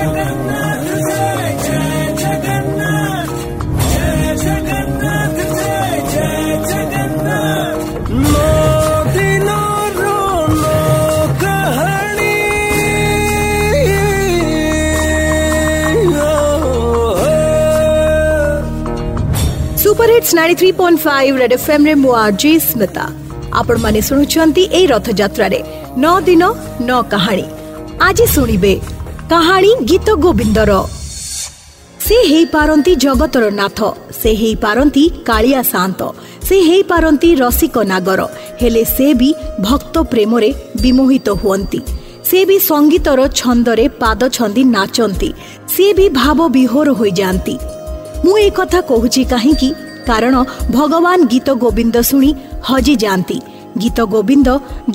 hits 20.15 20.31
nine 20.39 20.49
three 20.59 20.69
point 20.79 20.99
five 21.07 21.27
red 21.41 21.53
F 21.57 21.65
M 21.75 21.81
রে 21.89 21.93
মু 22.05 22.09
আর্জি 22.25 22.51
স্মিতা 22.69 23.05
ଆପଣମାନେ 23.59 24.01
ଶୁଣୁଛନ୍ତି 24.07 24.63
ଏହି 24.77 24.87
ରଥଯାତ୍ରାରେ 24.93 25.59
ନଅ 26.03 26.15
ଦିନ 26.27 26.43
ନଅ 26.87 26.99
କାହାଣୀ 27.13 27.45
ଆଜି 28.07 28.25
ଶୁଣିବେ 28.35 28.73
କାହାଣୀ 29.31 29.69
ଗୀତ 29.89 30.09
ଗୋବିନ୍ଦର 30.23 30.71
ସେ 32.05 32.17
ହେଇପାରନ୍ତି 32.31 32.91
ଜଗତର 33.05 33.45
ନାଥ 33.57 33.79
ସେ 34.19 34.31
ହେଇପାରନ୍ତି 34.41 35.03
କାଳିଆ 35.29 35.61
ସାନ୍ତ 35.73 35.99
ସେ 36.47 36.57
ହେଇପାରନ୍ତି 36.67 37.29
ରସିକ 37.41 37.75
ନାଗର 37.91 38.21
ହେଲେ 38.61 38.83
ସେ 38.95 39.07
ବି 39.21 39.29
ଭକ୍ତ 39.65 39.95
ପ୍ରେମରେ 40.13 40.49
ବିମୋହିତ 40.83 41.27
ହୁଅନ୍ତି 41.41 41.81
ସେ 42.29 42.39
ବି 42.51 42.57
ସଙ୍ଗୀତର 42.69 43.19
ଛନ୍ଦରେ 43.41 43.85
ପାଦ 44.03 44.21
ଛନ୍ଦି 44.37 44.63
ନାଚନ୍ତି 44.77 45.29
ସେ 45.75 45.89
ବି 45.99 46.07
ଭାବ 46.21 46.39
ବିହୋର 46.57 46.87
ହୋଇଯାଆନ୍ତି 47.01 47.55
ମୁଁ 48.25 48.33
ଏ 48.45 48.49
କଥା 48.61 48.79
କହୁଛି 48.93 49.21
କାହିଁକି 49.33 49.69
କାରଣ 50.09 50.35
ଭଗବାନ 50.77 51.17
ଗୀତ 51.35 51.47
ଗୋବିନ୍ଦ 51.65 51.95
ଶୁଣି 52.11 52.31
ହଜିଯାଆନ୍ତି 52.71 53.37
ଗୀତ 53.83 53.99
ଗୋବିନ୍ଦ 54.15 54.49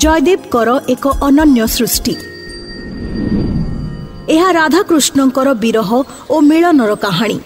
ଜୟଦେବଙ୍କର 0.05 0.69
ଏକ 0.95 1.03
ଅନନ୍ୟ 1.29 1.67
ସୃଷ୍ଟି 1.77 2.15
ଏହା 4.31 4.49
ରାଧାକୃଷ୍ଣଙ୍କର 4.59 5.49
ବିରହ 5.63 5.89
ଓ 6.33 6.35
ମିଳନର 6.49 6.91
କାହାଣୀ 7.05 7.37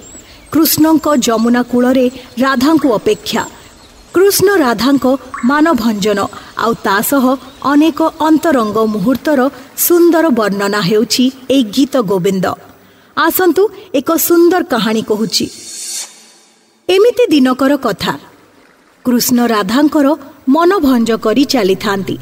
କୃଷ୍ଣଙ୍କ 0.54 1.06
ଯମୁନା 1.28 1.62
କୂଳରେ 1.72 2.06
ରାଧାଙ୍କୁ 2.44 2.90
ଅପେକ୍ଷା 3.00 3.44
କୃଷ୍ଣ 4.16 4.50
ରାଧାଙ୍କ 4.66 5.06
ମାନଭଞ୍ଜନ 5.50 6.20
ଆଉ 6.66 6.74
ତା 6.86 6.98
ସହ 7.10 7.26
ଅନେକ 7.72 8.00
ଅନ୍ତରଙ୍ଗ 8.28 8.78
ମୁହୂର୍ତ୍ତର 8.94 9.40
ସୁନ୍ଦର 9.88 10.26
ବର୍ଣ୍ଣନା 10.40 10.80
ହେଉଛି 10.90 11.26
ଏହି 11.56 11.62
ଗୀତ 11.76 11.94
ଗୋବିନ୍ଦ 12.12 12.46
ଆସନ୍ତୁ 13.28 13.62
ଏକ 14.00 14.10
ସୁନ୍ଦର 14.28 14.64
କାହାଣୀ 14.74 15.02
କହୁଛି 15.12 15.46
ଏମିତି 16.96 17.24
ଦିନକର 17.36 17.72
କଥା 17.88 18.14
କୃଷ୍ଣ 19.08 19.38
ରାଧାଙ୍କର 19.56 20.08
ମନଭଞ୍ଜ 20.56 21.10
କରି 21.26 21.44
ଚାଲିଥାନ୍ତି 21.56 22.16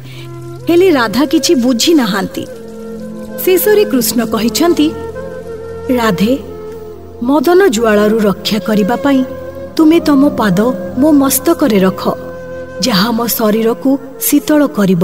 ହେଲେ 0.68 0.88
ରାଧା 1.00 1.22
କିଛି 1.32 1.52
ବୁଝିନାହାନ୍ତି 1.64 2.42
ଶେଷରେ 3.46 3.82
କୃଷ୍ଣ 3.92 4.20
କହିଛନ୍ତି 4.32 4.84
ରାଧେ 5.98 6.32
ମଦନ 7.28 7.60
ଜୁଆଳରୁ 7.76 8.16
ରକ୍ଷା 8.28 8.58
କରିବା 8.68 8.96
ପାଇଁ 9.04 9.20
ତୁମେ 9.80 9.98
ତମ 10.08 10.22
ପାଦ 10.40 10.58
ମୋ 11.02 11.08
ମସ୍ତକରେ 11.22 11.78
ରଖ 11.86 12.02
ଯାହା 12.86 13.08
ମୋ 13.18 13.26
ଶରୀରକୁ 13.38 13.90
ଶୀତଳ 14.28 14.60
କରିବ 14.78 15.02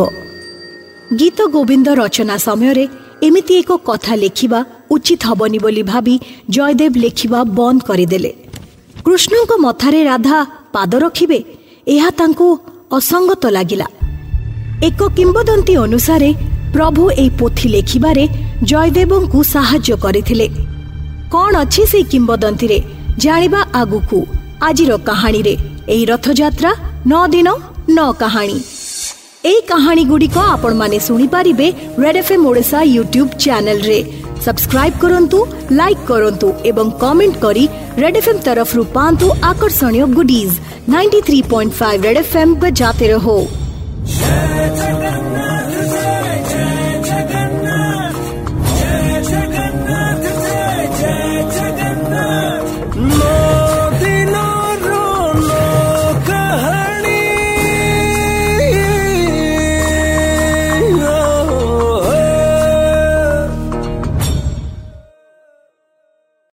ଗୀତ 1.20 1.39
ଗୋବିନ୍ଦ 1.57 1.89
ରଚନା 2.03 2.37
ସମୟରେ 2.47 2.85
ଏମିତି 3.27 3.53
ଏକ 3.63 3.70
କଥା 3.89 4.15
ଲେଖିବା 4.25 4.61
ଉଚିତ 4.95 5.23
ହେବନି 5.31 5.59
ବୋଲି 5.65 5.83
ଭାବି 5.93 6.15
ଜୟଦେବ 6.55 6.95
ଲେଖିବା 7.05 7.39
ବନ୍ଦ 7.59 7.81
କରିଦେଲେ 7.91 8.33
କୃଷ୍ଣଙ୍କ 9.07 9.53
ମଥାରେ 9.67 10.01
ରାଧା 10.11 10.39
ପାଦ 10.75 10.91
ରଖିବେ 11.07 11.39
ଏହା 11.95 12.11
ତାଙ୍କୁ 12.20 12.47
ଅସଙ୍ଗତ 12.98 13.45
ଲାଗିଲା 13.59 13.87
ଏକ 14.89 15.01
କିମ୍ବଦନ୍ତୀ 15.19 15.75
ଅନୁସାରେ 15.87 16.31
প্রভু 16.77 17.03
এই 17.23 17.31
ପୋଥି 17.41 17.67
লেখিবারে 17.77 18.25
জয়দেবঙ্কু 18.70 19.41
সাহায্য 19.55 19.91
କରିଥିଲେ 20.05 20.47
কণ 21.34 21.51
ଅଛି 21.62 21.83
সেই 21.92 22.05
କିମ୍ବଦନ୍ତୀରେ 22.12 22.79
ଜାଣିବା 23.25 23.61
আগুকু 23.83 24.19
আজির 24.69 24.91
କାହାଣୀରେ 25.09 25.55
এই 25.95 26.03
রথযাত্রা 26.11 26.70
ନଅ 27.13 27.24
ଦିନ 27.35 27.48
ନଅ 27.96 28.08
କାହାଣୀ 28.23 28.58
এই 29.51 29.58
আপন 30.57 30.73
মানে 30.80 30.98
শুপারে 31.07 31.52
red 32.05 32.17
F 32.23 32.29
M 32.35 32.42
Odisha 32.51 32.80
YouTube 32.95 33.27
চ্যানেলে 33.45 33.98
সবসক্রাইব 34.45 34.92
করতু 35.02 35.39
লাইক 35.80 35.98
করতু 36.11 36.48
এবং 36.70 36.86
কমেন্ট 37.02 37.35
করে 37.45 37.63
রেড 38.02 38.17
এফ 38.20 38.27
এম 38.33 38.39
তরফ 38.46 38.70
পাঁচ 38.96 39.20
আকর্ষণীয় 39.51 40.07
goodies 40.17 40.51
ninety 40.95 41.20
three 41.27 41.39
point 41.52 41.73
five 41.80 41.96
red 42.08 42.19
F 42.23 42.30
M 42.42 42.48
বজাতে 42.63 43.07
রহো 43.13 43.39